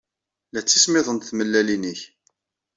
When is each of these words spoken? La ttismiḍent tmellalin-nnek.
La 0.53 0.61
ttismiḍent 0.61 1.27
tmellalin-nnek. 1.29 1.99